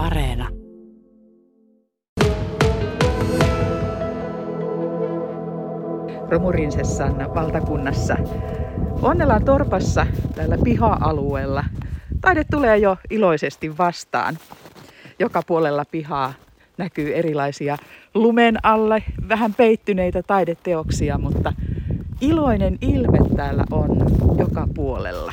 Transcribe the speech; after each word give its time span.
Areena. 0.00 0.48
Romurinsessan 6.28 7.34
valtakunnassa. 7.34 8.16
Onnelan 9.02 9.44
torpassa 9.44 10.06
täällä 10.34 10.58
piha-alueella 10.64 11.64
taide 12.20 12.44
tulee 12.50 12.78
jo 12.78 12.96
iloisesti 13.10 13.78
vastaan. 13.78 14.38
Joka 15.18 15.42
puolella 15.46 15.84
pihaa 15.84 16.32
näkyy 16.78 17.14
erilaisia 17.14 17.76
lumen 18.14 18.56
alle 18.62 19.02
vähän 19.28 19.54
peittyneitä 19.54 20.22
taideteoksia, 20.22 21.18
mutta 21.18 21.52
iloinen 22.20 22.78
ilme 22.80 23.18
täällä 23.36 23.64
on 23.70 23.90
joka 24.38 24.68
puolella. 24.74 25.32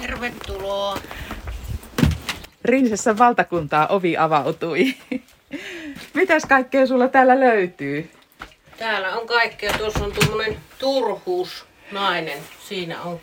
Tervetuloa. 0.00 0.98
Rinsessä 2.66 3.18
valtakuntaa 3.18 3.86
ovi 3.86 4.16
avautui. 4.16 4.94
Mitäs 6.14 6.42
kaikkea 6.48 6.86
sulla 6.86 7.08
täällä 7.08 7.40
löytyy? 7.40 8.10
Täällä 8.78 9.16
on 9.16 9.26
kaikkea. 9.26 9.72
Tuossa 9.78 10.04
on 10.04 10.12
tuommoinen 10.12 10.56
turhuus 10.78 11.64
nainen. 11.92 12.38
Siinä 12.68 13.02
on 13.02 13.20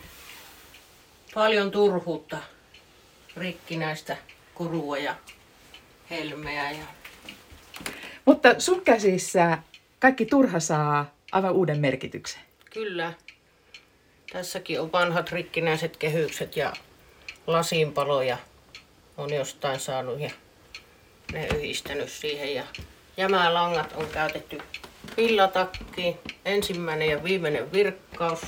paljon 1.34 1.70
turhuutta. 1.70 2.38
Rikkinäistä 3.36 4.16
kurua 4.54 4.98
ja 4.98 5.14
helmeä. 6.10 6.70
Ja... 6.70 6.84
Mutta 8.24 8.60
sun 8.60 8.80
käsissä 8.80 9.58
kaikki 9.98 10.26
turha 10.26 10.60
saa 10.60 11.14
aivan 11.32 11.52
uuden 11.52 11.78
merkityksen. 11.78 12.42
Kyllä. 12.72 13.12
Tässäkin 14.32 14.80
on 14.80 14.92
vanhat 14.92 15.32
rikkinäiset 15.32 15.96
kehykset 15.96 16.56
ja 16.56 16.72
lasinpaloja 17.46 18.38
on 19.16 19.34
jostain 19.34 19.80
saanut 19.80 20.20
ja 20.20 20.30
ne 21.32 21.46
yhdistänyt 21.46 22.08
siihen. 22.08 22.54
Ja 22.54 22.64
jämälangat 23.16 23.92
on 23.96 24.06
käytetty 24.06 24.58
villatakkiin. 25.16 26.18
Ensimmäinen 26.44 27.08
ja 27.08 27.24
viimeinen 27.24 27.72
virkkaus. 27.72 28.40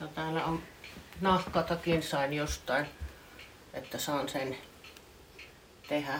Ja 0.00 0.06
täällä 0.14 0.44
on 0.44 0.62
nahkatakin 1.20 2.02
sain 2.02 2.32
jostain, 2.32 2.86
että 3.74 3.98
saan 3.98 4.28
sen 4.28 4.56
tehdä. 5.88 6.12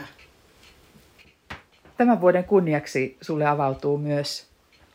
Tämän 1.96 2.20
vuoden 2.20 2.44
kunniaksi 2.44 3.16
sulle 3.20 3.46
avautuu 3.46 3.98
myös 3.98 4.46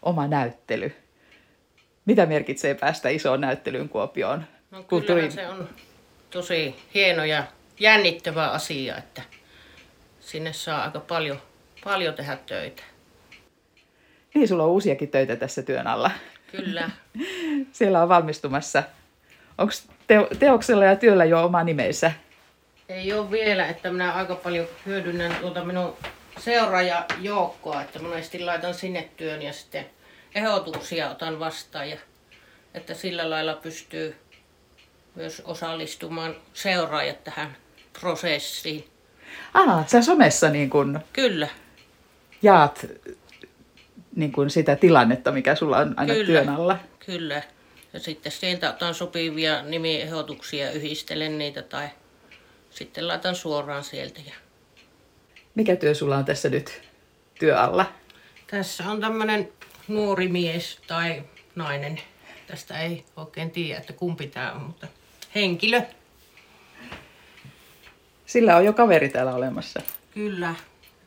oma 0.01 0.27
näyttely. 0.27 0.95
Mitä 2.05 2.25
merkitsee 2.25 2.75
päästä 2.75 3.09
isoon 3.09 3.41
näyttelyyn 3.41 3.89
Kuopioon? 3.89 4.43
No 4.71 4.83
Kulttuuri... 4.83 5.31
se 5.31 5.47
on 5.47 5.69
tosi 6.31 6.75
hieno 6.93 7.25
ja 7.25 7.43
jännittävä 7.79 8.47
asia, 8.47 8.97
että 8.97 9.21
sinne 10.19 10.53
saa 10.53 10.83
aika 10.83 10.99
paljon, 10.99 11.41
paljon 11.83 12.13
tehdä 12.13 12.37
töitä. 12.45 12.83
Niin, 14.33 14.47
sulla 14.47 14.63
on 14.63 14.69
uusiakin 14.69 15.09
töitä 15.09 15.35
tässä 15.35 15.61
työn 15.61 15.87
alla. 15.87 16.11
Kyllä. 16.51 16.89
Siellä 17.71 18.01
on 18.01 18.09
valmistumassa. 18.09 18.83
Onko 19.57 19.73
teo- 20.07 20.29
teoksella 20.39 20.85
ja 20.85 20.95
työllä 20.95 21.25
jo 21.25 21.45
oma 21.45 21.63
nimensä? 21.63 22.11
Ei 22.89 23.13
ole 23.13 23.31
vielä, 23.31 23.67
että 23.67 23.91
minä 23.91 24.13
aika 24.13 24.35
paljon 24.35 24.67
hyödynnän 24.85 25.35
tuota 25.35 25.65
minun 25.65 25.95
seuraajajoukkoa, 26.39 27.81
että 27.81 27.99
monesti 27.99 28.39
laitan 28.39 28.73
sinne 28.73 29.09
työn 29.17 29.41
ja 29.41 29.53
sitten 29.53 29.85
ehdotuksia 30.35 31.09
otan 31.09 31.39
vastaan 31.39 31.89
ja 31.89 31.97
että 32.73 32.93
sillä 32.93 33.29
lailla 33.29 33.53
pystyy 33.53 34.15
myös 35.19 35.41
osallistumaan 35.45 36.35
seuraajat 36.53 37.23
tähän 37.23 37.57
prosessiin. 37.99 38.87
Ah, 39.53 39.87
sä 39.87 40.01
somessa 40.01 40.49
niin 40.49 40.69
kun 40.69 40.99
Kyllä. 41.13 41.47
jaat 42.41 42.85
niin 44.15 44.31
kun 44.31 44.49
sitä 44.49 44.75
tilannetta, 44.75 45.31
mikä 45.31 45.55
sulla 45.55 45.77
on 45.77 45.93
aina 45.97 46.13
Kyllä. 46.13 46.25
työn 46.25 46.49
alla. 46.49 46.77
Kyllä. 47.05 47.41
Ja 47.93 47.99
sitten 47.99 48.31
sieltä 48.31 48.69
otan 48.69 48.93
sopivia 48.93 49.61
nimiehdotuksia 49.61 50.71
yhdistelen 50.71 51.37
niitä 51.37 51.61
tai 51.61 51.89
sitten 52.69 53.07
laitan 53.07 53.35
suoraan 53.35 53.83
sieltä. 53.83 54.19
Ja 54.25 54.33
Mikä 55.55 55.75
työ 55.75 55.93
sulla 55.93 56.17
on 56.17 56.25
tässä 56.25 56.49
nyt 56.49 56.81
työ 57.39 57.59
alla? 57.59 57.93
Tässä 58.47 58.83
on 58.91 59.01
tämmöinen 59.01 59.49
nuori 59.87 60.27
mies 60.27 60.79
tai 60.87 61.23
nainen. 61.55 62.01
Tästä 62.47 62.79
ei 62.79 63.05
oikein 63.15 63.51
tiedä, 63.51 63.79
että 63.79 63.93
kumpi 63.93 64.27
tämä 64.27 64.51
on, 64.51 64.61
mutta 64.61 64.87
henkilö. 65.35 65.81
Sillä 68.25 68.55
on 68.55 68.65
jo 68.65 68.73
kaveri 68.73 69.09
täällä 69.09 69.35
olemassa. 69.35 69.81
Kyllä. 70.13 70.55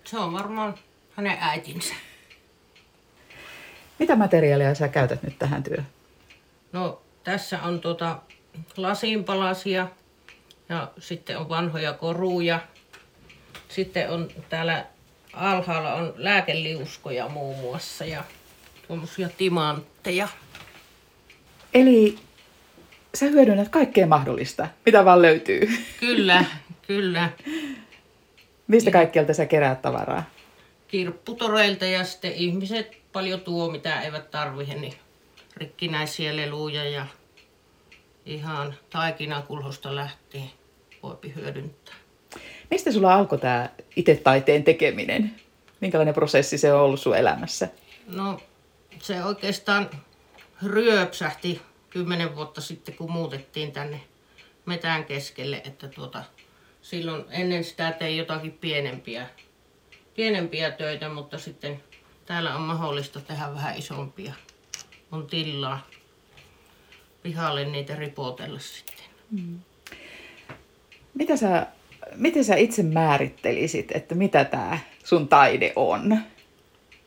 Se 0.05 0.19
on 0.19 0.33
varmaan 0.33 0.75
hänen 1.17 1.37
äitinsä. 1.41 1.95
Mitä 3.99 4.17
materiaalia 4.17 4.75
sä 4.75 4.89
käytät 4.89 5.23
nyt 5.23 5.39
tähän 5.39 5.63
työhön? 5.63 5.87
No, 6.73 7.03
tässä 7.25 7.63
on 7.63 7.81
tuota 7.81 8.19
lasinpalasia 8.77 9.89
ja 10.69 10.91
sitten 10.99 11.39
on 11.39 11.49
vanhoja 11.49 11.93
koruja. 11.93 12.61
Sitten 13.69 14.11
on 14.11 14.29
täällä 14.49 14.87
alhaalla 15.33 15.95
on 15.95 16.15
lääkeliuskoja 16.17 17.29
muun 17.29 17.59
muassa 17.59 18.05
ja 18.05 18.25
tuommoisia 18.87 19.29
timantteja. 19.29 20.29
Eli 21.75 22.19
sä 23.15 23.27
hyödynnät 23.27 23.69
kaikkea 23.69 24.07
mahdollista, 24.07 24.69
mitä 24.87 25.05
vaan 25.05 25.23
löytyy. 25.23 25.69
Kyllä, 26.01 26.45
kyllä. 26.87 27.31
Mistä 28.67 28.91
kaikkialta 28.91 29.35
sä 29.35 29.47
keräät 29.47 29.83
tavaraa? 29.83 30.31
Kirpputoreilta 30.89 31.85
ja 31.85 32.05
sitten 32.05 32.33
ihmiset 32.33 32.97
paljon 33.13 33.41
tuo, 33.41 33.71
mitä 33.71 34.01
eivät 34.01 34.31
tarvitse, 34.31 34.75
niin 34.75 34.95
rikkinäisiä 35.57 36.37
leluja 36.37 36.85
ja 36.85 37.07
ihan 38.27 38.75
taikinakulhosta 38.91 39.95
lähtien 39.95 40.51
voipi 41.03 41.35
hyödyntää. 41.35 41.95
Mistä 42.71 42.93
sulla 42.93 43.15
alkoi 43.15 43.39
tämä 43.39 43.69
itse 43.97 44.15
taiteen 44.15 44.65
tekeminen? 44.65 45.35
Minkälainen 45.81 46.15
prosessi 46.15 46.59
se 46.59 46.73
on 46.73 46.81
ollut 46.81 47.01
sun 47.01 47.17
elämässä? 47.17 47.69
No 48.07 48.41
se 48.99 49.25
oikeastaan 49.25 49.91
ryöpsähti 50.67 51.61
kymmenen 51.93 52.37
vuotta 52.37 52.61
sitten, 52.61 52.95
kun 52.95 53.13
muutettiin 53.13 53.73
tänne 53.73 54.01
metään 54.67 55.05
keskelle, 55.05 55.63
että 55.65 55.89
tuota, 55.89 56.25
silloin 56.83 57.25
ennen 57.31 57.65
sitä 57.65 57.93
tein 57.93 58.17
jotakin 58.17 58.53
pienempiä, 58.53 59.29
pienempiä 60.15 60.71
töitä, 60.71 61.09
mutta 61.09 61.39
sitten 61.39 61.83
täällä 62.27 62.57
on 62.57 62.63
mahdollista 62.63 63.21
tehdä 63.21 63.55
vähän 63.55 63.79
isompia. 63.79 64.35
On 65.13 65.27
tilaa 65.27 65.87
pihalle 67.23 67.65
niitä 67.65 67.97
ripotella 67.97 68.59
sitten. 68.59 69.05
Mitä 71.15 71.37
sä, 71.37 71.67
miten 72.15 72.45
sä 72.45 72.57
itse 72.57 72.83
määrittelisit, 72.83 73.93
että 73.95 74.15
mitä 74.15 74.45
tämä 74.45 74.79
sun 75.05 75.29
taide 75.29 75.73
on? 75.77 76.19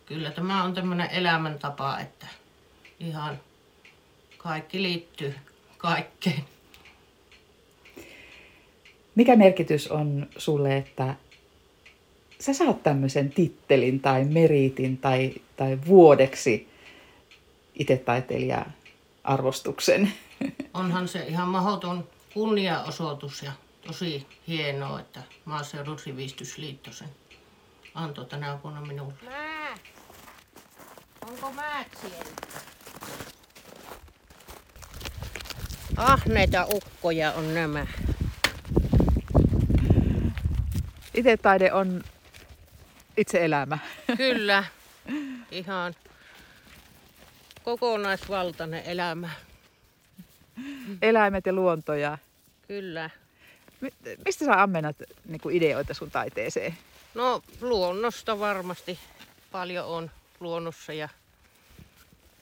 Kyllä 0.05 0.31
tämä 0.31 0.63
on 0.63 0.73
tämmöinen 0.73 1.09
elämäntapa, 1.11 1.99
että 1.99 2.27
ihan 2.99 3.39
kaikki 4.45 4.83
liittyy 4.83 5.35
kaikkeen. 5.77 6.43
Mikä 9.15 9.35
merkitys 9.35 9.87
on 9.87 10.27
sulle, 10.37 10.77
että 10.77 11.15
sä 12.39 12.53
saat 12.53 12.83
tämmöisen 12.83 13.29
tittelin 13.29 13.99
tai 13.99 14.25
meritin 14.25 14.97
tai, 14.97 15.33
tai 15.57 15.77
vuodeksi 15.87 16.69
itse 17.73 17.97
taiteilija 17.97 18.65
arvostuksen? 19.23 20.13
Onhan 20.73 21.07
se 21.07 21.25
ihan 21.27 21.47
mahdoton 21.47 22.07
kunniaosoitus 22.33 23.43
ja 23.43 23.51
tosi 23.87 24.27
hienoa, 24.47 24.99
että 24.99 25.23
Maaseudun 25.45 25.99
sivistysliitto 25.99 26.91
sen 26.91 27.09
antoi 27.93 28.25
tänä 28.25 28.59
vuonna 28.63 28.81
minulle. 28.81 29.13
Mää! 29.25 29.77
Onko 31.29 31.51
määt 31.51 31.87
siellä? 32.01 32.74
Ahneita 35.97 36.67
ukkoja 36.73 37.31
on 37.31 37.53
nämä. 37.53 37.87
Itse 41.13 41.37
taide 41.37 41.73
on 41.73 42.03
itse 43.17 43.45
elämä. 43.45 43.77
Kyllä, 44.17 44.63
ihan 45.51 45.95
kokonaisvaltainen 47.63 48.83
elämä. 48.85 49.29
Eläimet 51.01 51.45
ja 51.45 51.53
luonto 51.53 51.93
ja... 51.93 52.17
Kyllä. 52.67 53.09
Mi- 53.81 53.93
Mistä 54.25 54.45
sä 54.45 54.61
ammennat 54.63 54.95
niin 55.25 55.51
ideoita 55.51 55.93
sun 55.93 56.11
taiteeseen? 56.11 56.77
No 57.13 57.41
luonnosta 57.61 58.39
varmasti 58.39 58.99
paljon 59.51 59.85
on 59.85 60.11
luonnossa 60.39 60.93
ja 60.93 61.09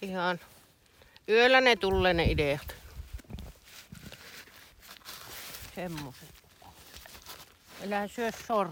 ihan 0.02 0.40
yöllä 1.30 1.62
ne 1.62 1.76
tulee 1.76 2.14
ne 2.14 2.24
ideat. 2.26 2.76
yapacakmış. 5.78 6.16
Elə 7.84 8.08
söz 8.08 8.36
sor. 8.36 8.68